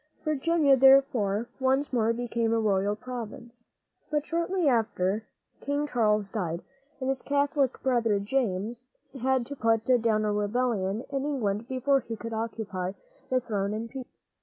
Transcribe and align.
Virginia, 0.25 0.75
therefore, 0.75 1.47
once 1.59 1.93
more 1.93 2.11
became 2.11 2.51
a 2.53 2.59
royal 2.59 2.95
province. 2.95 3.65
But 4.09 4.25
shortly 4.25 4.67
after, 4.67 5.27
King 5.63 5.85
Charles 5.85 6.27
died, 6.27 6.63
and 6.99 7.07
his 7.07 7.21
Catholic 7.21 7.79
brother, 7.83 8.19
James, 8.19 8.87
had 9.21 9.45
to 9.45 9.55
put 9.55 9.85
down 10.01 10.25
a 10.25 10.31
rebellion 10.33 11.03
in 11.11 11.23
England 11.23 11.67
before 11.67 11.99
he 11.99 12.15
could 12.15 12.33
occupy 12.33 12.93
the 13.29 13.39
throne 13.39 13.75
in 13.75 13.89
peace. 13.89 14.07